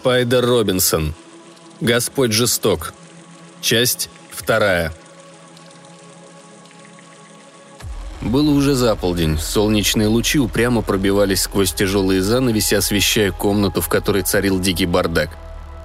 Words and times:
Спайдер 0.00 0.46
Робинсон. 0.46 1.12
Господь 1.82 2.32
жесток. 2.32 2.94
Часть 3.60 4.08
вторая. 4.30 4.94
Было 8.22 8.48
уже 8.48 8.74
за 8.74 8.96
полдень. 8.96 9.38
Солнечные 9.38 10.08
лучи 10.08 10.38
упрямо 10.38 10.80
пробивались 10.80 11.42
сквозь 11.42 11.74
тяжелые 11.74 12.22
занавеси, 12.22 12.76
освещая 12.76 13.30
комнату, 13.30 13.82
в 13.82 13.90
которой 13.90 14.22
царил 14.22 14.58
дикий 14.58 14.86
бардак. 14.86 15.36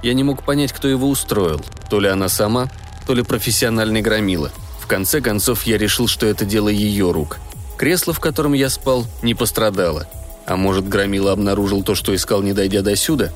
Я 0.01 0.13
не 0.13 0.23
мог 0.23 0.45
понять, 0.45 0.71
кто 0.71 0.87
его 0.87 1.09
устроил. 1.09 1.61
То 1.89 1.99
ли 1.99 2.07
она 2.07 2.29
сама, 2.29 2.69
то 3.05 3.13
ли 3.13 3.21
профессиональный 3.21 4.01
громила. 4.01 4.49
В 4.79 4.87
конце 4.87 5.19
концов, 5.19 5.63
я 5.63 5.77
решил, 5.77 6.07
что 6.07 6.25
это 6.25 6.45
дело 6.45 6.69
ее 6.69 7.11
рук. 7.11 7.39
Кресло, 7.77 8.13
в 8.13 8.21
котором 8.21 8.53
я 8.53 8.69
спал, 8.69 9.05
не 9.21 9.35
пострадало. 9.35 10.07
А 10.45 10.55
может, 10.55 10.87
громила 10.87 11.33
обнаружил 11.33 11.83
то, 11.83 11.95
что 11.95 12.15
искал, 12.15 12.41
не 12.43 12.53
дойдя 12.53 12.81
до 12.81 12.95
сюда? 12.95 13.33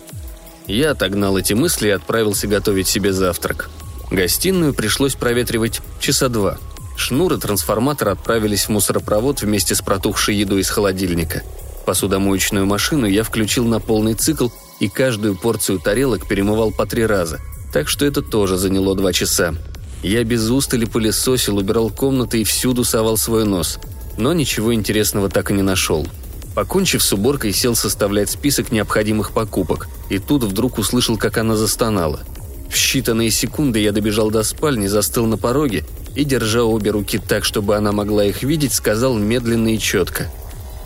Я 0.70 0.92
отогнал 0.92 1.36
эти 1.36 1.54
мысли 1.54 1.88
и 1.88 1.92
отправился 1.92 2.46
готовить 2.46 2.88
себе 2.88 3.12
завтрак. 3.12 3.72
Гостиную 4.12 4.76
пришлось 4.76 5.16
проветривать 5.16 5.82
часа 6.00 6.30
два. 6.30 6.60
Шнур 6.96 7.34
и 7.34 7.40
трансформатор 7.40 8.10
отправились 8.10 8.66
в 8.66 8.70
мусоропровод 8.70 9.42
вместе 9.42 9.74
с 9.74 9.82
протухшей 9.82 10.36
едой 10.36 10.62
из 10.62 10.70
холодильника. 10.70 11.42
Посудомоечную 11.88 12.68
машину 12.68 13.08
я 13.08 13.24
включил 13.24 13.66
на 13.66 13.80
полный 13.80 14.14
цикл 14.14 14.50
и 14.80 14.88
каждую 14.88 15.36
порцию 15.36 15.80
тарелок 15.80 16.28
перемывал 16.28 16.72
по 16.72 16.86
три 16.86 17.04
раза, 17.04 17.40
так 17.74 17.88
что 17.88 18.06
это 18.06 18.22
тоже 18.22 18.56
заняло 18.56 18.96
два 18.96 19.12
часа. 19.12 19.56
Я 20.04 20.24
без 20.24 20.48
устали 20.52 20.86
пылесосил, 20.86 21.58
убирал 21.58 21.90
комнаты 21.90 22.42
и 22.42 22.44
всюду 22.44 22.84
совал 22.84 23.18
свой 23.18 23.44
нос, 23.44 23.80
но 24.20 24.34
ничего 24.34 24.72
интересного 24.72 25.30
так 25.30 25.50
и 25.50 25.56
не 25.56 25.64
нашел– 25.64 26.06
Покончив 26.56 27.04
с 27.04 27.14
уборкой, 27.14 27.54
сел 27.54 27.76
составлять 27.76 28.30
список 28.30 28.72
необходимых 28.72 29.32
покупок, 29.32 29.88
и 30.10 30.20
тут 30.20 30.44
вдруг 30.44 30.78
услышал, 30.78 31.18
как 31.18 31.38
она 31.38 31.56
застонала. 31.56 32.22
В 32.70 32.74
считанные 32.74 33.30
секунды 33.30 33.80
я 33.80 33.92
добежал 33.92 34.30
до 34.30 34.44
спальни, 34.44 34.88
застыл 34.88 35.26
на 35.26 35.38
пороге 35.38 35.86
и, 36.16 36.24
держа 36.24 36.64
обе 36.64 36.92
руки 36.92 37.18
так, 37.18 37.44
чтобы 37.44 37.76
она 37.76 37.92
могла 37.92 38.26
их 38.26 38.44
видеть, 38.44 38.74
сказал 38.74 39.18
медленно 39.18 39.74
и 39.74 39.80
четко. 39.80 40.32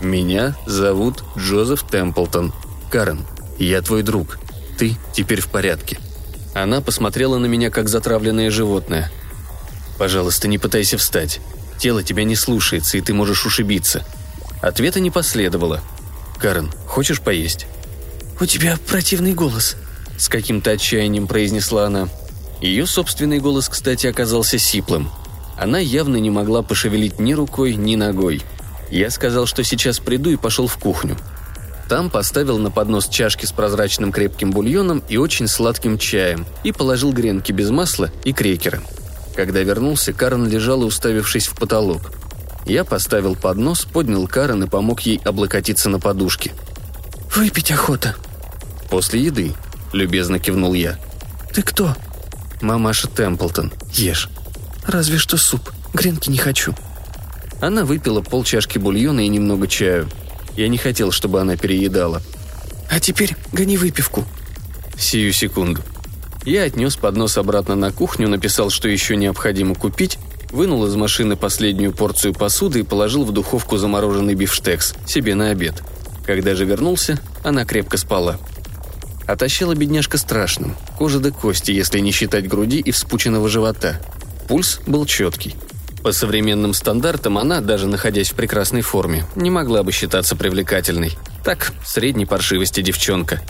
«Меня 0.00 0.56
зовут 0.66 1.24
Джозеф 1.36 1.86
Темплтон. 1.86 2.52
Карен, 2.90 3.20
я 3.58 3.80
твой 3.82 4.02
друг. 4.02 4.38
Ты 4.78 4.96
теперь 5.12 5.40
в 5.40 5.48
порядке». 5.48 5.98
Она 6.54 6.80
посмотрела 6.80 7.38
на 7.38 7.46
меня, 7.46 7.70
как 7.70 7.88
затравленное 7.88 8.50
животное. 8.50 9.10
«Пожалуйста, 9.98 10.48
не 10.48 10.58
пытайся 10.58 10.98
встать. 10.98 11.40
Тело 11.78 12.02
тебя 12.02 12.24
не 12.24 12.36
слушается, 12.36 12.96
и 12.96 13.00
ты 13.00 13.12
можешь 13.12 13.44
ушибиться. 13.46 14.04
Ответа 14.64 14.98
не 14.98 15.10
последовало. 15.10 15.82
«Карен, 16.40 16.70
хочешь 16.86 17.20
поесть?» 17.20 17.66
«У 18.40 18.46
тебя 18.46 18.78
противный 18.88 19.34
голос»,— 19.34 19.76
с 20.16 20.30
каким-то 20.30 20.70
отчаянием 20.70 21.26
произнесла 21.26 21.84
она. 21.84 22.08
Ее 22.62 22.86
собственный 22.86 23.40
голос, 23.40 23.68
кстати, 23.68 24.06
оказался 24.06 24.58
сиплым. 24.58 25.10
Она 25.58 25.78
явно 25.78 26.16
не 26.16 26.30
могла 26.30 26.62
пошевелить 26.62 27.20
ни 27.20 27.34
рукой, 27.34 27.74
ни 27.74 27.94
ногой. 27.94 28.40
Я 28.90 29.10
сказал, 29.10 29.44
что 29.44 29.62
сейчас 29.62 29.98
приду 29.98 30.30
и 30.30 30.36
пошел 30.36 30.66
в 30.66 30.78
кухню. 30.78 31.18
Там 31.86 32.08
поставил 32.08 32.56
на 32.56 32.70
поднос 32.70 33.08
чашки 33.08 33.44
с 33.44 33.52
прозрачным 33.52 34.12
крепким 34.12 34.50
бульоном 34.50 35.02
и 35.10 35.18
очень 35.18 35.46
сладким 35.46 35.98
чаем 35.98 36.46
и 36.62 36.72
положил 36.72 37.12
гренки 37.12 37.52
без 37.52 37.68
масла 37.68 38.10
и 38.24 38.32
крекеры. 38.32 38.80
Когда 39.36 39.60
вернулся, 39.60 40.14
Карен 40.14 40.48
лежала, 40.48 40.86
уставившись 40.86 41.48
в 41.48 41.54
потолок. 41.54 42.12
Я 42.66 42.84
поставил 42.84 43.36
поднос, 43.36 43.84
поднял 43.84 44.26
Карен 44.26 44.64
и 44.64 44.68
помог 44.68 45.00
ей 45.02 45.20
облокотиться 45.24 45.88
на 45.90 46.00
подушке. 46.00 46.52
«Выпить 47.34 47.70
охота». 47.70 48.14
«После 48.88 49.22
еды»,— 49.22 49.52
любезно 49.92 50.38
кивнул 50.38 50.72
я. 50.72 50.98
«Ты 51.52 51.62
кто?» 51.62 51.94
«Мамаша 52.60 53.08
Темплтон. 53.08 53.72
Ешь». 53.92 54.28
«Разве 54.86 55.18
что 55.18 55.36
суп. 55.36 55.72
Гренки 55.92 56.30
не 56.30 56.38
хочу». 56.38 56.74
Она 57.60 57.84
выпила 57.84 58.20
полчашки 58.20 58.78
бульона 58.78 59.20
и 59.20 59.28
немного 59.28 59.66
чаю. 59.66 60.08
Я 60.56 60.68
не 60.68 60.78
хотел, 60.78 61.12
чтобы 61.12 61.40
она 61.40 61.56
переедала. 61.56 62.22
«А 62.90 63.00
теперь 63.00 63.36
гони 63.52 63.76
выпивку». 63.76 64.24
«Сию 64.98 65.32
секунду». 65.32 65.82
Я 66.44 66.64
отнес 66.64 66.96
поднос 66.96 67.38
обратно 67.38 67.74
на 67.74 67.90
кухню, 67.90 68.28
написал, 68.28 68.70
что 68.70 68.88
еще 68.88 69.16
необходимо 69.16 69.74
купить, 69.74 70.18
вынул 70.54 70.86
из 70.86 70.94
машины 70.94 71.36
последнюю 71.36 71.92
порцию 71.92 72.32
посуды 72.32 72.80
и 72.80 72.84
положил 72.84 73.24
в 73.24 73.32
духовку 73.32 73.76
замороженный 73.76 74.34
бифштекс 74.34 74.94
себе 75.06 75.34
на 75.34 75.50
обед. 75.50 75.82
Когда 76.24 76.54
же 76.54 76.64
вернулся, 76.64 77.18
она 77.42 77.64
крепко 77.64 77.96
спала. 77.98 78.38
Отащила 79.26 79.74
бедняжка 79.74 80.16
страшным. 80.16 80.76
Кожа 80.96 81.18
до 81.18 81.32
кости, 81.32 81.72
если 81.72 81.98
не 81.98 82.12
считать 82.12 82.48
груди 82.48 82.78
и 82.78 82.92
вспученного 82.92 83.48
живота. 83.48 84.00
Пульс 84.48 84.80
был 84.86 85.06
четкий. 85.06 85.56
По 86.02 86.12
современным 86.12 86.74
стандартам 86.74 87.38
она, 87.38 87.60
даже 87.60 87.88
находясь 87.88 88.30
в 88.30 88.34
прекрасной 88.34 88.82
форме, 88.82 89.24
не 89.34 89.50
могла 89.50 89.82
бы 89.82 89.90
считаться 89.90 90.36
привлекательной. 90.36 91.12
Так, 91.42 91.72
средней 91.84 92.26
паршивости 92.26 92.80
девчонка. 92.80 93.40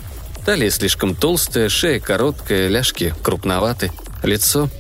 Талия 0.47 0.71
слишком 0.71 1.15
толстая, 1.15 1.69
шея 1.69 2.01
короткая, 2.01 2.69
ляжки 2.69 3.15
крупноваты. 3.23 3.93
Лицо 4.23 4.71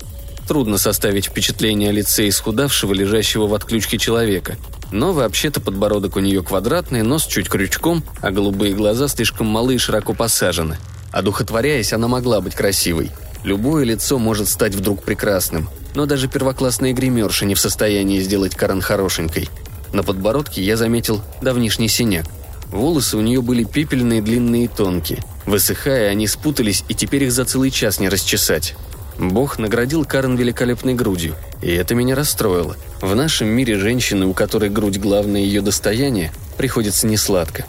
Трудно 0.46 0.76
составить 0.76 1.26
впечатление 1.26 1.88
о 1.90 1.92
лице 1.92 2.28
исхудавшего, 2.28 2.92
лежащего 2.92 3.46
в 3.46 3.54
отключке 3.54 3.98
человека. 3.98 4.56
Но 4.92 5.12
вообще-то 5.12 5.60
подбородок 5.60 6.16
у 6.16 6.20
нее 6.20 6.42
квадратный, 6.42 7.02
нос 7.02 7.26
чуть 7.26 7.48
крючком, 7.48 8.04
а 8.20 8.30
голубые 8.30 8.74
глаза 8.74 9.08
слишком 9.08 9.46
малы 9.46 9.76
и 9.76 9.78
широко 9.78 10.12
посажены. 10.12 10.76
Одухотворяясь, 11.12 11.92
она 11.92 12.08
могла 12.08 12.40
быть 12.40 12.54
красивой. 12.54 13.10
Любое 13.42 13.84
лицо 13.84 14.18
может 14.18 14.48
стать 14.48 14.74
вдруг 14.74 15.02
прекрасным, 15.02 15.68
но 15.94 16.06
даже 16.06 16.28
первоклассные 16.28 16.92
гримерши 16.92 17.46
не 17.46 17.54
в 17.54 17.60
состоянии 17.60 18.20
сделать 18.20 18.54
Карен 18.54 18.80
хорошенькой. 18.80 19.48
На 19.92 20.02
подбородке 20.02 20.62
я 20.62 20.76
заметил 20.76 21.22
давнишний 21.40 21.88
синяк. 21.88 22.26
Волосы 22.70 23.16
у 23.16 23.20
нее 23.20 23.42
были 23.42 23.64
пепельные, 23.64 24.20
длинные 24.20 24.64
и 24.64 24.68
тонкие. 24.68 25.22
Высыхая, 25.46 26.10
они 26.10 26.26
спутались, 26.26 26.84
и 26.88 26.94
теперь 26.94 27.24
их 27.24 27.32
за 27.32 27.44
целый 27.44 27.70
час 27.70 28.00
не 28.00 28.08
расчесать. 28.08 28.74
Бог 29.18 29.58
наградил 29.58 30.04
Карен 30.04 30.36
великолепной 30.36 30.94
грудью, 30.94 31.34
и 31.62 31.70
это 31.70 31.94
меня 31.94 32.14
расстроило. 32.14 32.76
В 33.00 33.14
нашем 33.14 33.48
мире 33.48 33.76
женщины, 33.76 34.26
у 34.26 34.34
которой 34.34 34.70
грудь 34.70 34.98
главное 34.98 35.40
ее 35.40 35.60
достояние, 35.60 36.32
приходится 36.56 37.06
несладко. 37.06 37.64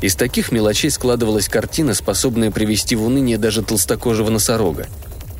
Из 0.00 0.14
таких 0.14 0.52
мелочей 0.52 0.90
складывалась 0.90 1.48
картина, 1.48 1.94
способная 1.94 2.50
привести 2.50 2.96
в 2.96 3.04
уныние 3.04 3.38
даже 3.38 3.62
толстокожего 3.62 4.30
носорога. 4.30 4.86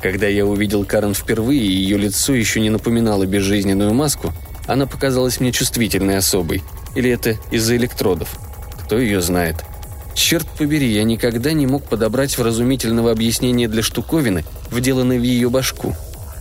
Когда 0.01 0.27
я 0.27 0.45
увидел 0.45 0.85
Карен 0.85 1.13
впервые, 1.13 1.61
и 1.61 1.71
ее 1.71 1.97
лицо 1.97 2.33
еще 2.33 2.59
не 2.59 2.69
напоминало 2.69 3.25
безжизненную 3.25 3.93
маску, 3.93 4.33
она 4.67 4.85
показалась 4.85 5.39
мне 5.39 5.51
чувствительной 5.51 6.17
особой. 6.17 6.63
Или 6.95 7.09
это 7.09 7.37
из-за 7.51 7.77
электродов? 7.77 8.37
Кто 8.83 8.99
ее 8.99 9.21
знает? 9.21 9.63
Черт 10.13 10.47
побери, 10.57 10.91
я 10.91 11.03
никогда 11.03 11.53
не 11.53 11.67
мог 11.67 11.83
подобрать 11.83 12.37
вразумительного 12.37 13.11
объяснения 13.11 13.67
для 13.67 13.83
штуковины, 13.83 14.43
вделанной 14.71 15.19
в 15.19 15.23
ее 15.23 15.49
башку. 15.49 15.95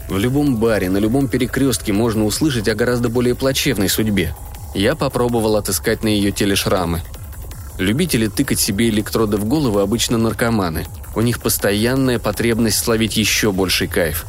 В 0.09 0.17
любом 0.19 0.57
баре, 0.57 0.89
на 0.89 0.99
любом 0.99 1.29
перекрестке 1.29 1.93
можно 1.93 2.25
услышать 2.25 2.69
о 2.69 2.75
гораздо 2.75 3.09
более 3.09 3.35
плачевной 3.35 3.89
судьбе. 3.89 4.35
Я 4.75 4.95
попробовал 4.95 5.57
отыскать 5.57 6.05
на 6.05 6.09
ее 6.09 6.33
теле 6.33 6.55
шрамы. 6.55 7.03
Любители 7.79 8.29
тыкать 8.29 8.61
себе 8.61 8.89
электроды 8.89 9.37
в 9.37 9.45
голову 9.45 9.81
обычно 9.81 10.19
наркоманы. 10.19 10.87
У 11.15 11.21
них 11.21 11.41
постоянная 11.41 12.19
потребность 12.19 12.79
словить 12.79 13.17
еще 13.17 13.53
больший 13.53 13.89
кайф. 13.89 14.27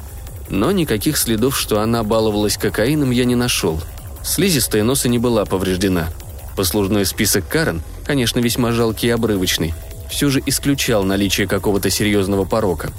Но 0.49 0.71
никаких 0.71 1.17
следов, 1.17 1.57
что 1.57 1.81
она 1.81 2.03
баловалась 2.03 2.57
кокаином, 2.57 3.11
я 3.11 3.25
не 3.25 3.35
нашел. 3.35 3.81
Слизистая 4.23 4.83
носа 4.83 5.09
не 5.09 5.19
была 5.19 5.45
повреждена. 5.45 6.09
Послужной 6.55 7.05
список 7.05 7.47
Карен– 7.47 7.81
конечно, 8.07 8.39
весьма 8.39 8.71
жалкий 8.71 9.09
и 9.09 9.11
обрывочный, 9.11 9.73
все 10.09 10.29
же 10.29 10.41
исключал 10.45 11.03
наличие 11.03 11.45
какого-то 11.45 11.89
серьезного 11.89 12.45
порока. 12.45 12.91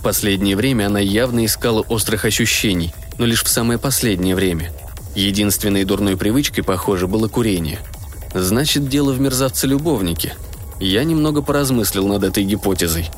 В 0.00 0.02
последнее 0.02 0.56
время 0.56 0.86
она 0.86 0.98
явно 0.98 1.44
искала 1.44 1.82
острых 1.82 2.24
ощущений, 2.24 2.94
но 3.18 3.26
лишь 3.26 3.44
в 3.44 3.48
самое 3.48 3.78
последнее 3.78 4.34
время. 4.34 4.72
Единственной 5.14 5.84
дурной 5.84 6.16
привычкой, 6.16 6.64
похоже, 6.64 7.06
было 7.06 7.28
курение. 7.28 7.80
Значит, 8.32 8.88
дело 8.88 9.12
в 9.12 9.20
мерзавце-любовнике. 9.20 10.32
Я 10.80 11.04
немного 11.04 11.42
поразмыслил 11.42 12.08
над 12.08 12.24
этой 12.24 12.44
гипотезой. 12.44 13.10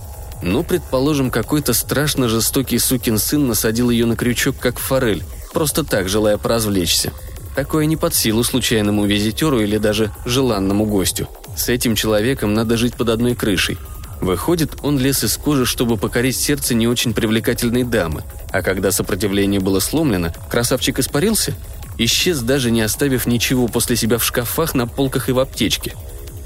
Ну, 0.43 0.65
предположим, 0.65 1.31
какой-то 1.31 1.73
страшно 1.73 2.29
жестокий 2.29 2.81
сукин 2.81 3.17
сын 3.17 3.47
насадил 3.47 3.89
ее 3.89 4.07
на 4.07 4.17
крючок, 4.17 4.57
как 4.59 4.81
форель, 4.81 5.23
просто 5.53 5.85
так, 5.85 6.09
желая 6.09 6.37
поразвлечься– 6.37 7.13
Такое 7.55 7.85
не 7.85 7.97
под 7.97 8.15
силу 8.15 8.43
случайному 8.45 9.05
визитеру 9.05 9.61
или 9.61 9.77
даже 9.77 10.11
желанному 10.25 10.87
гостю. 10.87 11.29
С 11.55 11.69
этим 11.69 11.95
человеком 11.95 12.55
надо 12.55 12.79
жить 12.79 12.95
под 12.95 13.11
одной 13.11 13.35
крышей. 13.35 13.77
Выходит, 14.23 14.77
он 14.83 15.01
лез 15.01 15.25
из 15.25 15.37
кожи, 15.37 15.67
чтобы 15.67 15.97
покорить 15.97 16.37
сердце 16.37 16.75
не 16.75 16.87
очень 16.87 17.13
привлекательной 17.13 17.83
дамы. 17.83 18.23
А 18.53 18.63
когда 18.63 18.93
сопротивление 18.93 19.59
было 19.59 19.81
сломлено, 19.81 20.33
красавчик 20.49 21.01
испарился? 21.01 21.55
Исчез, 21.99 22.39
даже 22.39 22.71
не 22.71 22.83
оставив 22.83 23.27
ничего 23.27 23.67
после 23.67 23.97
себя 23.97 24.19
в 24.19 24.25
шкафах, 24.25 24.75
на 24.75 24.87
полках 24.87 25.29
и 25.29 25.33
в 25.33 25.41
аптечке. 25.41 25.95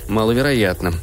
Маловероятно. 0.09 0.95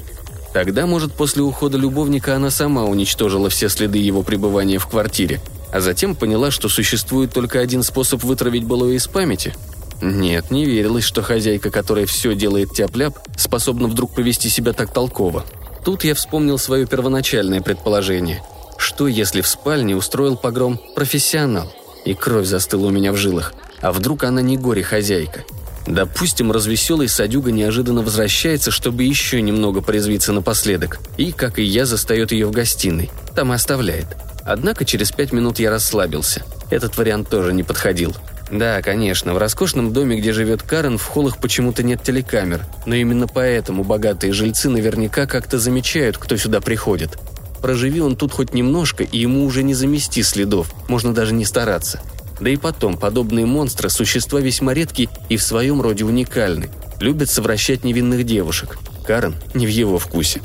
Тогда, 0.51 0.87
может, 0.87 1.13
после 1.13 1.43
ухода 1.43 1.77
любовника 1.77 2.35
она 2.35 2.49
сама 2.49 2.85
уничтожила 2.85 3.51
все 3.51 3.69
следы 3.69 3.99
его 3.99 4.23
пребывания 4.23 4.79
в 4.79 4.87
квартире, 4.87 5.41
а 5.71 5.79
затем 5.79 6.15
поняла, 6.15 6.49
что 6.49 6.69
существует 6.69 7.33
только 7.33 7.59
один 7.59 7.83
способ 7.83 8.23
вытравить 8.23 8.63
былое 8.63 8.93
из 8.93 9.07
памяти? 9.07 9.53
Нет, 10.01 10.49
не 10.49 10.65
верилось, 10.65 11.03
что 11.03 11.21
хозяйка, 11.21 11.69
которая 11.69 12.07
все 12.07 12.33
делает 12.35 12.73
тяп-ляп, 12.73 13.19
способна 13.37 13.87
вдруг 13.87 14.15
повести 14.15 14.49
себя 14.49 14.73
так 14.73 14.91
толково. 14.91 15.45
Тут 15.83 16.05
я 16.05 16.15
вспомнил 16.15 16.57
свое 16.57 16.85
первоначальное 16.85 17.61
предположение. 17.61 18.41
Что, 18.77 19.07
если 19.07 19.41
в 19.41 19.47
спальне 19.47 19.95
устроил 19.95 20.37
погром 20.37 20.79
профессионал? 20.95 21.73
И 22.05 22.13
кровь 22.13 22.47
застыла 22.47 22.87
у 22.87 22.89
меня 22.89 23.11
в 23.11 23.17
жилах. 23.17 23.53
А 23.81 23.91
вдруг 23.91 24.23
она 24.23 24.41
не 24.41 24.57
горе-хозяйка? 24.57 25.43
Допустим, 25.85 26.51
развеселый 26.53 27.09
садюга 27.09 27.51
неожиданно 27.51 28.01
возвращается, 28.01 28.71
чтобы 28.71 29.03
еще 29.03 29.41
немного 29.41 29.81
порезвиться 29.81 30.31
напоследок, 30.31 30.99
и, 31.17 31.33
как 31.33 31.59
и 31.59 31.63
я, 31.63 31.85
застает 31.85 32.31
ее 32.31 32.47
в 32.47 32.51
гостиной. 32.51 33.11
Там 33.35 33.51
и 33.51 33.55
оставляет. 33.55 34.07
Однако 34.45 34.85
через 34.85 35.11
пять 35.11 35.33
минут 35.33 35.59
я 35.59 35.69
расслабился. 35.69 36.43
Этот 36.69 36.97
вариант 36.97 37.29
тоже 37.29 37.53
не 37.53 37.63
подходил. 37.63 38.15
Да, 38.53 38.83
конечно, 38.83 39.33
в 39.33 39.39
роскошном 39.39 39.93
доме, 39.93 40.19
где 40.19 40.31
живет 40.31 40.61
Карен, 40.61 40.99
в 40.99 41.05
холлах 41.05 41.39
почему-то 41.39 41.81
нет 41.81 42.03
телекамер, 42.03 42.61
но 42.85 42.93
именно 42.93 43.27
поэтому 43.27 43.83
богатые 43.83 44.31
жильцы 44.31 44.69
наверняка 44.69 45.25
как-то 45.25 45.57
замечают, 45.57 46.19
кто 46.19 46.37
сюда 46.37 46.61
приходит. 46.61 47.17
Проживи 47.63 47.99
он 47.99 48.15
тут 48.15 48.31
хоть 48.31 48.53
немножко, 48.53 49.03
и 49.03 49.17
ему 49.17 49.43
уже 49.45 49.63
не 49.63 49.73
замести 49.73 50.21
следов, 50.21 50.71
можно 50.87 51.15
даже 51.15 51.33
не 51.33 51.45
стараться. 51.45 51.99
Да 52.39 52.47
и 52.47 52.55
потом, 52.55 52.95
подобные 52.95 53.47
монстры– 53.47 53.89
существа 53.89 54.39
весьма 54.39 54.75
редкие 54.75 55.09
и 55.29 55.37
в 55.37 55.41
своем 55.41 55.81
роде 55.81 56.05
уникальны. 56.05 56.69
Любят 56.99 57.31
совращать 57.31 57.83
невинных 57.83 58.23
девушек. 58.23 58.77
Карен 59.03 59.33
не 59.55 59.65
в 59.65 59.69
его 59.69 59.97
вкусе. 59.97 60.41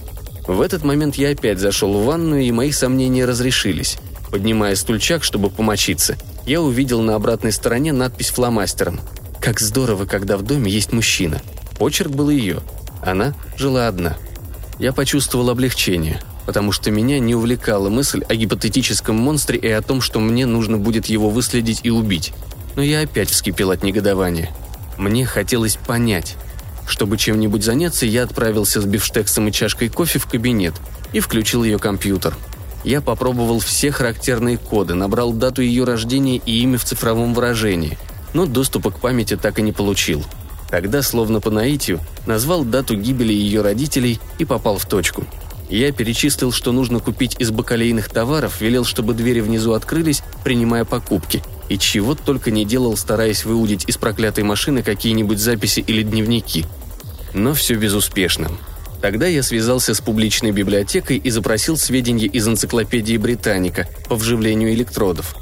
В 0.47 0.63
этот 0.63 0.83
момент 0.83 1.17
я 1.17 1.29
опять 1.29 1.59
зашел 1.59 1.93
в 1.93 2.07
ванную, 2.07 2.45
и 2.45 2.53
мои 2.53 2.73
сомнения 2.73 3.27
разрешились. 3.27 3.99
Поднимая 4.31 4.77
стульчак, 4.77 5.25
чтобы 5.25 5.51
помочиться, 5.51 6.17
я 6.49 6.63
увидел 6.63 7.03
на 7.03 7.15
обратной 7.15 7.53
стороне 7.53 7.93
надпись 7.93 8.31
фломастером. 8.31 9.01
«Как 9.39 9.61
здорово, 9.61 10.07
когда 10.07 10.39
в 10.39 10.43
доме 10.43 10.73
есть 10.73 10.95
мужчина». 10.95 11.43
Почерк 11.79 12.11
был 12.11 12.31
ее. 12.31 12.61
Она 13.03 13.35
жила 13.59 13.87
одна. 13.87 14.17
Я 14.79 14.95
почувствовал 14.95 15.51
облегчение, 15.51 16.23
потому 16.47 16.73
что 16.73 16.91
меня 16.91 17.19
не 17.19 17.35
увлекала 17.35 17.91
мысль 17.91 18.25
о 18.27 18.35
гипотетическом 18.35 19.15
монстре 19.15 19.59
и 19.59 19.69
о 19.69 19.83
том, 19.83 20.01
что 20.01 20.21
мне 20.21 20.47
нужно 20.47 20.79
будет 20.79 21.07
его 21.07 21.29
выследить 21.29 21.81
и 21.83 21.91
убить. 21.91 22.33
Но 22.77 22.83
я 22.83 23.03
опять 23.03 23.29
вскипел 23.29 23.71
от 23.71 23.83
негодования. 23.83 24.51
Мне 24.97 25.27
хотелось 25.27 25.77
понять, 25.77 26.37
чтобы 26.87 27.19
чем-нибудь 27.19 27.63
заняться, 27.63 28.07
я 28.07 28.23
отправился 28.23 28.81
с 28.81 28.87
бифштексом 28.87 29.49
и 29.49 29.53
чашкой 29.53 29.91
кофе 29.91 30.19
в 30.19 30.25
кабинет 30.25 30.73
и 31.13 31.21
включил 31.21 31.63
ее 31.63 31.79
компьютер. 31.79 32.35
Я 32.89 33.03
попробовал 33.03 33.59
все 33.59 33.91
характерные 33.91 34.57
коды, 34.57 34.95
набрал 34.95 35.35
дату 35.35 35.61
ее 35.61 35.85
рождения 35.85 36.39
и 36.39 36.63
имя 36.63 36.79
в 36.79 36.87
цифровом 36.87 37.35
выражении, 37.35 37.99
но 38.33 38.47
доступа 38.47 38.91
к 38.91 38.99
памяти 38.99 39.37
так 39.37 39.59
и 39.59 39.63
не 39.63 39.73
получил. 39.73 40.25
Тогда, 40.71 41.03
словно 41.03 41.43
по 41.43 41.51
наитию, 41.51 42.01
назвал 42.25 42.65
дату 42.65 42.97
гибели 42.97 43.35
ее 43.35 43.61
родителей 43.61 44.19
и 44.39 44.47
попал 44.47 44.79
в 44.79 44.87
точку. 44.87 45.27
Я 45.69 45.93
перечислил, 45.93 46.51
что 46.51 46.73
нужно 46.73 46.99
купить 47.01 47.37
из 47.39 47.51
бакалейных 47.51 48.09
товаров, 48.09 48.63
велел, 48.63 48.87
чтобы 48.87 49.13
двери 49.13 49.41
внизу 49.41 49.75
открылись, 49.75 50.23
принимая 50.43 50.87
покупки, 50.87 51.43
и 51.69 51.79
чего 51.79 52.15
только 52.15 52.51
не 52.51 52.65
делал, 52.65 52.97
стараясь 52.97 53.45
выудить 53.45 53.85
из 53.87 53.99
проклятой 53.99 54.45
машины 54.45 54.83
какие-нибудь 54.83 55.39
записи 55.39 55.81
или 55.81 56.03
дневники– 56.03 56.65
но 57.35 57.55
все 57.55 57.75
безуспешно. 57.75 58.51
Тогда 59.01 59.27
я 59.27 59.43
связался 59.43 59.95
с 59.95 60.01
публичной 60.01 60.51
библиотекой 60.51 61.19
и 61.19 61.31
запросил 61.31 61.77
сведения 61.77 62.27
из 62.27 62.49
энциклопедии 62.49 63.17
«Британика» 63.17 63.89
по 64.09 64.17
вживлению 64.17 64.73
электродов. 64.73 65.37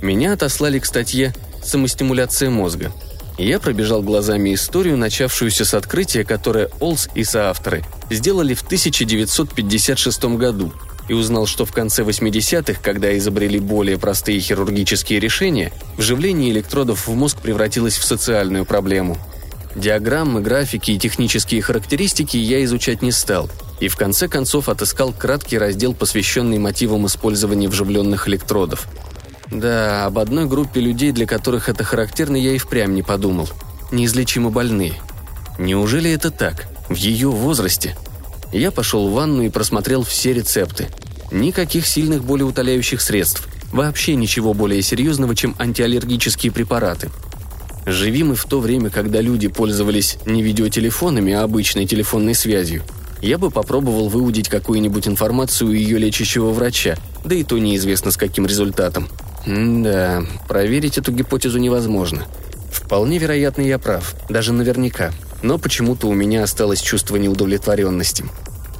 Меня 0.00 0.32
отослали 0.32 0.78
к 0.78 0.86
статье 0.86 1.34
«Самостимуляция 1.62 2.50
мозга». 2.50 2.92
Я 3.36 3.58
пробежал 3.58 4.00
глазами 4.00 4.54
историю, 4.54 4.96
начавшуюся 4.96 5.64
с 5.64 5.74
открытия, 5.74 6.24
которое 6.24 6.70
Олс 6.78 7.08
и 7.16 7.24
соавторы 7.24 7.82
сделали 8.10 8.54
в 8.54 8.62
1956 8.62 10.24
году, 10.36 10.72
и 11.08 11.14
узнал, 11.14 11.46
что 11.46 11.66
в 11.66 11.72
конце 11.72 12.02
80-х, 12.02 12.80
когда 12.80 13.16
изобрели 13.18 13.58
более 13.58 13.98
простые 13.98 14.38
хирургические 14.38 15.18
решения, 15.18 15.72
вживление 15.96 16.52
электродов 16.52 17.08
в 17.08 17.14
мозг 17.14 17.40
превратилось 17.40 17.98
в 17.98 18.04
социальную 18.04 18.64
проблему– 18.64 19.18
Диаграммы, 19.74 20.40
графики 20.40 20.92
и 20.92 20.98
технические 20.98 21.60
характеристики 21.60 22.36
я 22.36 22.62
изучать 22.64 23.02
не 23.02 23.10
стал, 23.10 23.50
и 23.80 23.88
в 23.88 23.96
конце 23.96 24.28
концов 24.28 24.68
отыскал 24.68 25.12
краткий 25.12 25.58
раздел, 25.58 25.94
посвященный 25.94 26.58
мотивам 26.58 27.06
использования 27.06 27.68
вживленных 27.68 28.28
электродов. 28.28 28.86
Да, 29.50 30.06
об 30.06 30.18
одной 30.18 30.46
группе 30.46 30.80
людей, 30.80 31.10
для 31.10 31.26
которых 31.26 31.68
это 31.68 31.82
характерно, 31.82 32.36
я 32.36 32.52
и 32.52 32.58
впрямь 32.58 32.94
не 32.94 33.02
подумал. 33.02 33.48
Неизлечимо 33.90 34.50
больные. 34.50 34.94
Неужели 35.58 36.10
это 36.10 36.30
так? 36.30 36.66
В 36.88 36.94
ее 36.94 37.28
возрасте? 37.28 37.96
Я 38.52 38.70
пошел 38.70 39.08
в 39.08 39.12
ванну 39.12 39.42
и 39.42 39.50
просмотрел 39.50 40.04
все 40.04 40.32
рецепты. 40.32 40.88
Никаких 41.32 41.86
сильных 41.86 42.24
болеутоляющих 42.24 43.00
средств. 43.00 43.48
Вообще 43.72 44.14
ничего 44.14 44.54
более 44.54 44.82
серьезного, 44.82 45.34
чем 45.34 45.56
антиаллергические 45.58 46.52
препараты– 46.52 47.10
Живи 47.86 48.22
мы 48.24 48.34
в 48.34 48.44
то 48.44 48.60
время, 48.60 48.90
когда 48.90 49.20
люди 49.20 49.48
пользовались 49.48 50.18
не 50.24 50.42
видеотелефонами, 50.42 51.32
а 51.34 51.42
обычной 51.42 51.86
телефонной 51.86 52.34
связью. 52.34 52.82
Я 53.20 53.38
бы 53.38 53.50
попробовал 53.50 54.08
выудить 54.08 54.48
какую-нибудь 54.48 55.08
информацию 55.08 55.68
у 55.68 55.72
ее 55.72 55.98
лечащего 55.98 56.50
врача, 56.50 56.96
да 57.24 57.34
и 57.34 57.42
то 57.42 57.58
неизвестно 57.58 58.10
с 58.10 58.16
каким 58.16 58.46
результатом. 58.46 59.08
да, 59.46 60.22
проверить 60.48 60.98
эту 60.98 61.12
гипотезу 61.12 61.58
невозможно. 61.58 62.26
Вполне 62.70 63.18
вероятно, 63.18 63.62
я 63.62 63.78
прав, 63.78 64.14
даже 64.28 64.52
наверняка. 64.52 65.12
Но 65.42 65.58
почему-то 65.58 66.06
у 66.08 66.12
меня 66.12 66.42
осталось 66.42 66.80
чувство 66.80 67.16
неудовлетворенности. 67.16 68.24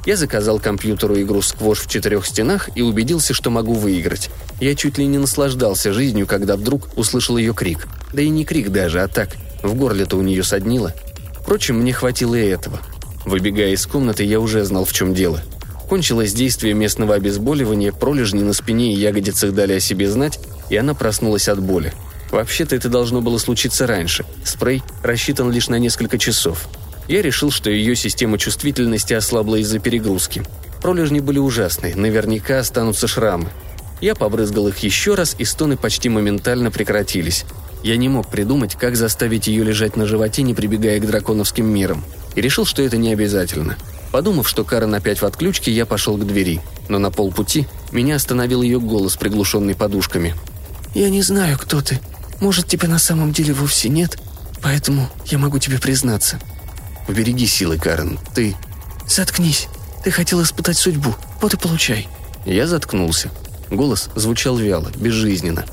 Я 0.05 0.15
заказал 0.15 0.59
компьютеру 0.59 1.19
игру 1.21 1.41
«Сквош 1.41 1.79
в 1.79 1.89
четырех 1.89 2.25
стенах» 2.27 2.69
и 2.75 2.83
убедился, 2.83 3.33
что 3.33 3.49
могу 3.49 3.73
выиграть. 3.73 4.29
Я 4.59 4.75
чуть 4.75 4.99
ли 4.99 5.07
не 5.07 5.17
наслаждался 5.17 5.93
жизнью, 5.93 6.27
когда 6.27 6.55
вдруг 6.55 6.89
услышал 6.95 7.37
ее 7.37 7.55
крик. 7.55 7.87
Да 8.15 8.21
и 8.21 8.29
не 8.29 8.45
крик 8.45 8.69
даже, 8.69 9.01
а 9.01 9.09
так. 9.09 9.35
В 9.61 9.75
горле-то 9.75 10.15
у 10.15 10.21
нее 10.21 10.41
соднило. 10.41 10.93
Впрочем, 11.41 11.81
мне 11.81 11.91
хватило 11.91 12.35
и 12.35 12.47
этого. 12.47 12.79
Выбегая 13.25 13.71
из 13.71 13.85
комнаты, 13.85 14.23
я 14.23 14.39
уже 14.39 14.63
знал, 14.63 14.85
в 14.85 14.93
чем 14.93 15.13
дело. 15.13 15.41
Кончилось 15.89 16.31
действие 16.31 16.73
местного 16.75 17.15
обезболивания, 17.15 17.91
пролежни 17.91 18.41
на 18.41 18.53
спине 18.53 18.93
и 18.93 18.97
ягодицах 18.97 19.53
дали 19.53 19.73
о 19.73 19.79
себе 19.81 20.09
знать, 20.09 20.39
и 20.69 20.77
она 20.77 20.93
проснулась 20.93 21.49
от 21.49 21.59
боли. 21.59 21.91
Вообще-то 22.31 22.77
это 22.77 22.87
должно 22.87 23.19
было 23.19 23.37
случиться 23.37 23.85
раньше. 23.85 24.25
Спрей 24.45 24.81
рассчитан 25.03 25.51
лишь 25.51 25.67
на 25.67 25.77
несколько 25.77 26.17
часов. 26.17 26.69
Я 27.09 27.21
решил, 27.21 27.51
что 27.51 27.69
ее 27.69 27.97
система 27.97 28.37
чувствительности 28.37 29.13
ослабла 29.13 29.57
из-за 29.57 29.79
перегрузки. 29.79 30.41
Пролежни 30.81 31.19
были 31.19 31.39
ужасные, 31.39 31.97
наверняка 31.97 32.59
останутся 32.59 33.07
шрамы. 33.07 33.49
Я 34.05 34.13
побрызгал 34.13 34.67
их 34.67 34.77
еще 34.83 35.15
раз, 35.15 35.35
и 35.39 35.45
стоны 35.45 35.77
почти 35.77 36.09
моментально 36.09 36.69
прекратились. 36.69 37.43
Я 37.81 37.97
не 37.97 38.07
мог 38.07 38.29
придумать, 38.29 38.75
как 38.75 38.95
заставить 38.95 39.47
ее 39.47 39.63
лежать 39.63 39.95
на 39.95 40.05
животе, 40.05 40.43
не 40.43 40.53
прибегая 40.53 40.99
к 40.99 41.07
драконовским 41.07 41.65
мирам. 41.65 42.05
И 42.35 42.41
решил, 42.41 42.67
что 42.67 42.83
это 42.83 42.97
не 42.97 43.11
обязательно. 43.11 43.77
Подумав, 44.11 44.47
что 44.47 44.63
Карен 44.63 44.93
опять 44.93 45.23
в 45.23 45.25
отключке, 45.25 45.71
я 45.71 45.87
пошел 45.87 46.17
к 46.17 46.27
двери. 46.27 46.61
Но 46.87 46.99
на 46.99 47.09
полпути 47.09 47.65
меня 47.91 48.17
остановил 48.17 48.61
ее 48.61 48.79
голос, 48.79 49.17
приглушенный 49.17 49.73
подушками. 49.73 50.35
«Я 50.93 51.09
не 51.09 51.23
знаю, 51.23 51.57
кто 51.57 51.81
ты. 51.81 51.99
Может, 52.41 52.67
тебя 52.67 52.87
на 52.87 52.99
самом 52.99 53.31
деле 53.31 53.53
вовсе 53.53 53.89
нет, 53.89 54.19
поэтому 54.61 55.09
я 55.25 55.39
могу 55.39 55.57
тебе 55.57 55.79
признаться. 55.79 56.39
Убереги 57.07 57.47
силы, 57.47 57.79
Карен. 57.79 58.19
Ты...» 58.35 58.55
«Заткнись. 59.07 59.67
Ты 60.03 60.11
хотел 60.11 60.43
испытать 60.43 60.77
судьбу. 60.77 61.15
Вот 61.41 61.55
и 61.55 61.57
получай». 61.57 62.07
Я 62.45 62.67
заткнулся. 62.67 63.31
Голос 63.69 64.09
звучал 64.15 64.57
вяло, 64.57 64.91
безжизненно. 64.95 65.65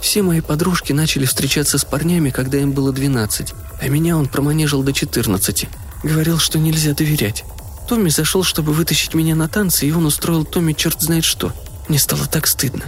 «Все 0.00 0.22
мои 0.22 0.40
подружки 0.40 0.92
начали 0.92 1.26
встречаться 1.26 1.78
с 1.78 1.84
парнями, 1.84 2.30
когда 2.30 2.58
им 2.58 2.72
было 2.72 2.92
12, 2.92 3.52
а 3.80 3.88
меня 3.88 4.16
он 4.16 4.28
проманежил 4.28 4.82
до 4.82 4.92
14. 4.92 5.68
Говорил, 6.02 6.38
что 6.38 6.58
нельзя 6.58 6.94
доверять. 6.94 7.44
Томми 7.88 8.08
зашел, 8.08 8.44
чтобы 8.44 8.72
вытащить 8.72 9.14
меня 9.14 9.34
на 9.34 9.48
танцы, 9.48 9.86
и 9.86 9.92
он 9.92 10.06
устроил 10.06 10.44
Томми 10.44 10.72
черт 10.72 11.00
знает 11.02 11.24
что. 11.24 11.52
Мне 11.88 11.98
стало 11.98 12.26
так 12.26 12.46
стыдно. 12.46 12.84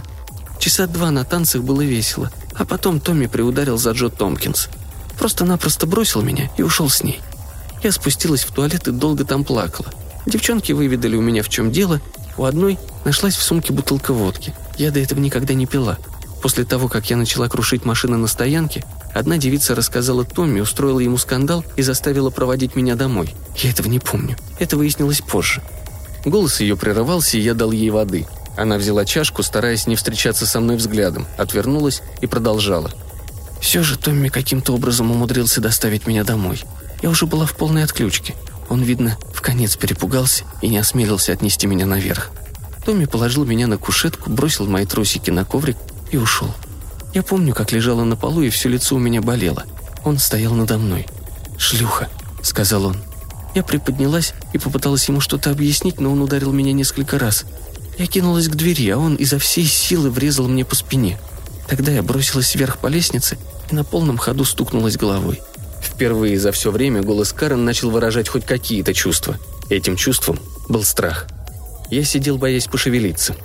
Часа 0.59 0.87
два 0.87 1.11
на 1.11 1.25
танцах 1.25 1.61
было 1.61 1.81
весело, 1.81 2.31
а 2.55 2.63
потом 2.63 3.01
Томми 3.01 3.27
приударил 3.27 3.77
за 3.77 3.91
Джо 3.91 4.09
Томпкинс. 4.09 4.69
Просто-напросто 5.19 5.85
бросил 5.85 6.21
меня 6.21 6.49
и 6.57 6.61
ушел 6.61 6.89
с 6.89 7.03
ней. 7.03 7.19
Я 7.83 7.91
спустилась 7.91 8.43
в 8.43 8.51
туалет 8.51 8.87
и 8.87 8.91
долго 8.91 9.25
там 9.25 9.43
плакала. 9.43 9.89
Девчонки 10.25 10.71
выведали 10.71 11.17
у 11.17 11.21
меня 11.21 11.43
в 11.43 11.49
чем 11.49 11.71
дело. 11.71 11.99
У 12.37 12.45
одной 12.45 12.79
нашлась 13.05 13.35
в 13.35 13.43
сумке 13.43 13.73
бутылка 13.73 14.13
водки. 14.13 14.53
Я 14.77 14.91
до 14.91 14.99
этого 14.99 15.19
никогда 15.19 15.53
не 15.53 15.65
пила. 15.65 15.97
После 16.41 16.65
того, 16.65 16.89
как 16.89 17.09
я 17.09 17.15
начала 17.15 17.47
крушить 17.47 17.85
машины 17.85 18.17
на 18.17 18.27
стоянке, 18.27 18.83
одна 19.13 19.37
девица 19.37 19.75
рассказала 19.75 20.25
Томми, 20.25 20.59
устроила 20.59 20.99
ему 20.99 21.17
скандал 21.17 21.63
и 21.77 21.81
заставила 21.81 22.31
проводить 22.31 22.75
меня 22.75 22.95
домой. 22.95 23.33
Я 23.55 23.69
этого 23.69 23.87
не 23.87 23.99
помню. 23.99 24.35
Это 24.59 24.75
выяснилось 24.75 25.21
позже. 25.21 25.61
Голос 26.25 26.59
ее 26.59 26.75
прерывался, 26.75 27.37
и 27.37 27.41
я 27.41 27.53
дал 27.53 27.71
ей 27.71 27.89
воды. 27.89 28.27
Она 28.57 28.77
взяла 28.77 29.05
чашку, 29.05 29.41
стараясь 29.41 29.87
не 29.87 29.95
встречаться 29.95 30.45
со 30.45 30.59
мной 30.59 30.77
взглядом, 30.77 31.27
отвернулась 31.37 32.01
и 32.21 32.27
продолжала. 32.27 32.91
«Все 33.61 33.81
же 33.81 33.97
Томми 33.97 34.27
каким-то 34.27 34.73
образом 34.73 35.11
умудрился 35.11 35.61
доставить 35.61 36.07
меня 36.07 36.23
домой. 36.23 36.63
Я 37.01 37.09
уже 37.09 37.25
была 37.25 37.45
в 37.45 37.55
полной 37.55 37.83
отключке. 37.83 38.35
Он, 38.69 38.81
видно, 38.81 39.17
конец 39.43 39.75
перепугался 39.75 40.45
и 40.61 40.69
не 40.69 40.77
осмелился 40.77 41.33
отнести 41.33 41.67
меня 41.67 41.85
наверх. 41.85 42.31
Томми 42.85 43.05
положил 43.05 43.45
меня 43.45 43.67
на 43.67 43.77
кушетку, 43.77 44.31
бросил 44.31 44.65
мои 44.65 44.85
трусики 44.85 45.29
на 45.29 45.45
коврик 45.45 45.77
и 46.11 46.17
ушел. 46.17 46.51
Я 47.13 47.21
помню, 47.21 47.53
как 47.53 47.71
лежала 47.71 48.03
на 48.03 48.15
полу, 48.15 48.41
и 48.41 48.49
все 48.49 48.69
лицо 48.69 48.95
у 48.95 48.99
меня 48.99 49.21
болело. 49.21 49.65
Он 50.03 50.17
стоял 50.17 50.53
надо 50.55 50.77
мной. 50.77 51.05
«Шлюха»,— 51.57 52.09
сказал 52.41 52.85
он. 52.85 52.97
Я 53.53 53.63
приподнялась 53.63 54.33
и 54.53 54.57
попыталась 54.57 55.07
ему 55.07 55.21
что-то 55.21 55.51
объяснить, 55.51 55.99
но 55.99 56.11
он 56.11 56.21
ударил 56.21 56.51
меня 56.51 56.73
несколько 56.73 57.19
раз. 57.19 57.45
Я 57.99 58.07
кинулась 58.07 58.47
к 58.47 58.55
двери, 58.55 58.89
а 58.89 58.97
он 58.97 59.15
изо 59.15 59.37
всей 59.37 59.65
силы 59.65 60.09
врезал 60.09 60.47
мне 60.47 60.65
по 60.65 60.75
спине. 60.75 61.19
Тогда 61.67 61.91
я 61.91 62.01
бросилась 62.01 62.55
вверх 62.55 62.79
по 62.79 62.87
лестнице 62.87 63.37
и 63.69 63.75
на 63.75 63.83
полном 63.83 64.17
ходу 64.17 64.43
стукнулась 64.43 64.97
головой. 64.97 65.41
Впервые 66.03 66.37
за 66.37 66.51
все 66.51 66.69
время 66.69 67.01
голос 67.01 67.31
Карен 67.31 67.63
начал 67.63 67.89
выражать 67.89 68.27
хоть 68.27 68.45
какие-то 68.45 68.93
чувства. 68.93 69.37
Этим 69.69 69.95
чувством 69.95 70.37
был 70.67 70.83
страх. 70.83 71.27
Я 71.89 72.03
сидел, 72.03 72.37
боясь 72.37 72.67
пошевелиться. 72.67 73.37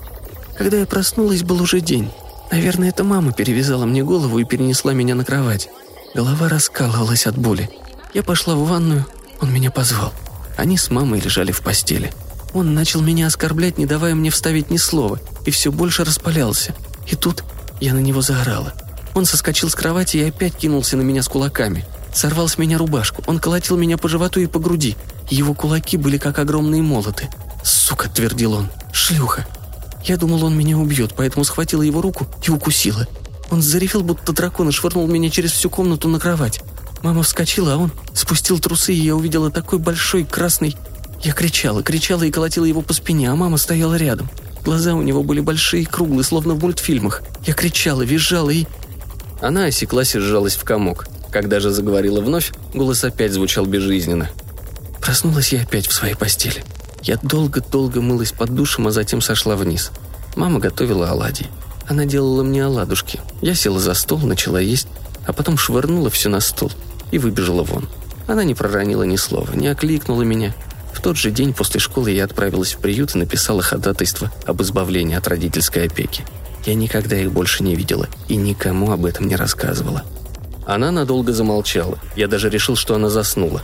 Когда 0.57 0.79
я 0.79 0.85
проснулась, 0.85 1.45
был 1.45 1.63
уже 1.63 1.81
день. 1.81 2.11
Наверное, 2.51 2.89
это 2.89 3.05
мама 3.05 3.33
перевязала 3.33 3.87
мне 3.87 4.03
голову 4.03 4.41
и 4.41 4.45
перенесла 4.45 4.93
меня 4.93 5.15
на 5.15 5.25
кровать. 5.25 5.69
Голова 6.17 6.49
раскалывалась 6.49 7.29
от 7.29 7.39
боли. 7.39 7.71
Я 8.13 8.25
пошла 8.25 8.57
в 8.57 8.67
ванную, 8.67 9.07
он 9.41 9.53
меня 9.53 9.71
позвал. 9.71 10.13
Они 10.57 10.77
с 10.77 10.91
мамой 10.91 11.21
лежали 11.21 11.53
в 11.53 11.61
постели. 11.61 12.13
Он 12.55 12.75
начал 12.75 13.03
меня 13.03 13.29
оскорблять, 13.29 13.79
не 13.79 13.87
давая 13.87 14.17
мне 14.17 14.31
вставить 14.31 14.69
ни 14.69 14.79
слова, 14.79 15.21
и 15.47 15.53
все 15.53 15.71
больше 15.71 16.03
распалялся. 16.03 16.75
И 17.07 17.15
тут 17.15 17.45
я 17.81 17.95
на 17.95 18.01
него 18.01 18.21
заорала. 18.21 18.75
Он 19.15 19.27
соскочил 19.27 19.71
с 19.71 19.77
кровати 19.77 20.17
и 20.17 20.29
опять 20.29 20.57
кинулся 20.57 20.97
на 20.97 21.03
меня 21.03 21.23
с 21.23 21.29
кулаками. 21.29 21.85
Сорвал 22.19 22.49
с 22.49 22.59
меня 22.59 22.79
рубашку, 22.79 23.23
он 23.29 23.39
колотил 23.39 23.77
меня 23.77 23.97
по 23.97 24.09
животу 24.09 24.41
и 24.41 24.47
по 24.47 24.59
груди. 24.59 24.97
Его 25.31 25.55
кулаки 25.55 25.97
были 25.97 26.19
как 26.19 26.41
огромные 26.41 26.83
молоты. 26.83 27.29
«Сука!»– 27.63 28.11
твердил 28.13 28.55
он. 28.55 28.69
«Шлюха!» 28.93 29.47
Я 30.03 30.17
думал, 30.17 30.43
он 30.43 30.59
меня 30.59 30.77
убьет, 30.79 31.15
поэтому 31.17 31.45
схватила 31.45 31.83
его 31.83 32.03
руку 32.03 32.27
и 32.43 32.51
укусила. 32.51 33.07
Он 33.53 33.63
заревел, 33.63 34.03
будто 34.03 34.33
дракон, 34.33 34.69
и 34.69 34.73
швырнул 34.73 35.07
меня 35.07 35.31
через 35.31 35.53
всю 35.53 35.71
комнату 35.71 36.09
на 36.09 36.19
кровать. 36.19 36.61
Мама 37.05 37.23
вскочила, 37.23 37.75
а 37.75 37.77
он 37.77 37.93
спустил 38.15 38.59
трусы, 38.59 38.95
и 38.95 39.01
я 39.01 39.15
увидела 39.15 39.53
такой 39.53 39.79
большой 39.79 40.25
красный... 40.25 40.77
Я 41.23 41.33
кричала, 41.33 41.85
кричала 41.85 42.25
и 42.25 42.33
колотила 42.33 42.65
его 42.65 42.83
по 42.83 42.95
спине, 42.95 43.31
а 43.31 43.37
мама 43.37 43.59
стояла 43.59 43.95
рядом. 43.95 44.29
Глаза 44.65 44.95
у 44.95 45.03
него 45.03 45.23
были 45.23 45.39
большие 45.39 45.85
и 45.85 45.87
круглые, 45.87 46.25
словно 46.25 46.55
в 46.55 46.61
мультфильмах. 46.61 47.23
Я 47.47 47.55
кричала, 47.55 48.03
визжала 48.03 48.51
и... 48.51 48.67
Она 49.41 49.67
осеклась 49.67 50.17
и 50.17 50.19
сжалась 50.19 50.57
в 50.57 50.65
комок. 50.65 51.07
Когда 51.31 51.61
же 51.61 51.71
заговорила 51.71 52.21
вновь, 52.21 52.53
голос 52.75 53.05
опять 53.05 53.33
звучал 53.33 53.67
безжизненно. 53.67 54.31
Проснулась 55.01 55.53
я 55.53 55.63
опять 55.63 55.87
в 55.87 55.93
своей 55.93 56.15
постели. 56.15 56.65
Я 57.03 57.17
долго-долго 57.23 58.01
мылась 58.01 58.33
под 58.33 58.55
душем, 58.55 58.89
а 58.89 58.91
затем 58.91 59.21
сошла 59.21 59.57
вниз. 59.57 59.91
Мама 60.37 60.59
готовила 60.59 61.11
оладьи. 61.11 61.47
Она 61.87 62.05
делала 62.05 62.43
мне 62.43 62.65
оладушки. 62.65 63.21
Я 63.41 63.55
села 63.55 63.79
за 63.79 63.95
стол, 63.95 64.19
начала 64.21 64.61
есть, 64.61 64.89
а 65.27 65.33
потом 65.33 65.57
швырнула 65.57 66.11
все 66.11 66.29
на 66.29 66.41
стол 66.41 66.71
и 67.11 67.19
выбежала 67.19 67.63
вон. 67.63 67.89
Она 68.27 68.45
не 68.45 68.55
проронила 68.55 69.05
ни 69.05 69.17
слова, 69.17 69.53
не 69.55 69.69
окликнула 69.69 70.23
меня. 70.23 70.55
В 70.93 71.01
тот 71.01 71.17
же 71.17 71.31
день 71.31 71.55
после 71.55 71.81
школы 71.81 72.11
я 72.11 72.25
отправилась 72.25 72.75
в 72.75 72.79
приют 72.79 73.15
и 73.15 73.19
написала 73.19 73.63
ходатайство 73.63 74.31
об 74.45 74.61
избавлении 74.63 75.17
от 75.17 75.27
родительской 75.29 75.87
опеки. 75.87 76.25
Я 76.67 76.75
никогда 76.75 77.17
их 77.17 77.33
больше 77.33 77.63
не 77.63 77.75
видела 77.75 78.09
и 78.27 78.37
никому 78.37 78.93
об 78.93 79.07
этом 79.07 79.29
не 79.29 79.37
рассказывала. 79.37 80.05
Она 80.69 80.91
надолго 80.91 81.33
замолчала. 81.33 81.99
Я 82.15 82.29
даже 82.29 82.51
решил, 82.51 82.77
что 82.77 82.95
она 82.95 83.09
заснула. 83.09 83.63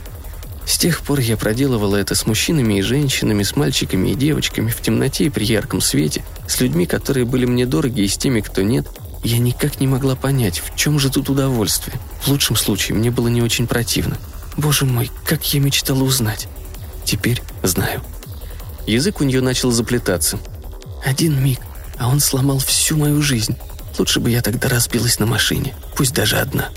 С 0.65 0.79
тех 0.79 1.01
пор 1.01 1.19
я 1.19 1.37
проделывала 1.37 1.97
это 1.97 2.15
с 2.15 2.25
мужчинами 2.25 2.79
и 2.79 2.81
женщинами, 2.81 3.43
с 3.43 3.55
мальчиками 3.55 4.09
и 4.09 4.15
девочками, 4.15 4.71
в 4.71 4.81
темноте 4.81 5.25
и 5.25 5.29
при 5.29 5.45
ярком 5.45 5.81
свете, 5.81 6.25
с 6.47 6.59
людьми, 6.61 6.87
которые 6.87 7.25
были 7.25 7.45
мне 7.45 7.67
дороги, 7.67 8.01
и 8.01 8.07
с 8.07 8.17
теми, 8.17 8.41
кто 8.41 8.63
нет. 8.63 8.87
Я 9.23 9.37
никак 9.37 9.79
не 9.79 9.85
могла 9.85 10.15
понять, 10.15 10.63
в 10.65 10.75
чем 10.75 10.97
же 10.97 11.11
тут 11.11 11.29
удовольствие. 11.29 11.99
В 12.23 12.29
лучшем 12.29 12.55
случае 12.55 12.97
мне 12.97 13.11
было 13.11 13.27
не 13.27 13.43
очень 13.43 13.67
противно. 13.67 14.17
Боже 14.57 14.85
мой, 14.85 15.11
как 15.27 15.53
я 15.53 15.59
мечтала 15.59 16.01
узнать. 16.01 16.47
Теперь 17.03 17.43
знаю. 17.61 18.01
Язык 18.87 19.21
у 19.21 19.25
нее 19.25 19.41
начал 19.41 19.69
заплетаться. 19.69 20.39
Один 21.05 21.39
миг, 21.39 21.59
а 21.99 22.09
он 22.09 22.19
сломал 22.19 22.57
всю 22.57 22.97
мою 22.97 23.21
жизнь. 23.21 23.55
Лучше 23.99 24.19
бы 24.19 24.31
я 24.31 24.41
тогда 24.41 24.69
разбилась 24.69 25.19
на 25.19 25.27
машине, 25.27 25.75
пусть 25.95 26.15
даже 26.15 26.37
одна. 26.37 26.71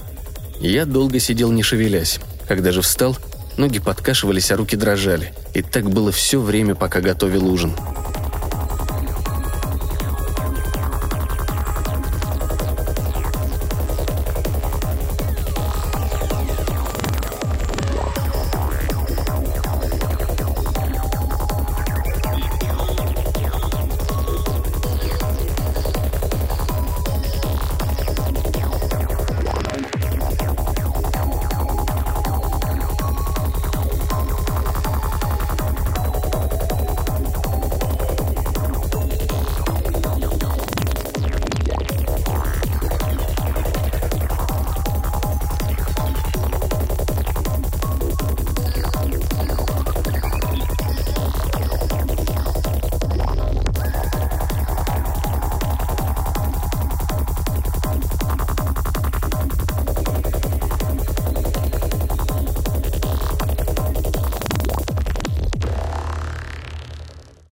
Я 0.60 0.86
долго 0.86 1.20
сидел 1.20 1.52
не 1.52 1.62
шевелясь. 1.62 2.18
Когда 2.48 2.72
же 2.72 2.82
встал, 2.82 3.16
ноги 3.56 3.78
подкашивались, 3.78 4.50
а 4.50 4.56
руки 4.56 4.76
дрожали. 4.76 5.32
И 5.54 5.62
так 5.62 5.90
было 5.90 6.10
все 6.10 6.40
время, 6.40 6.74
пока 6.74 7.00
готовил 7.00 7.46
ужин. 7.46 7.72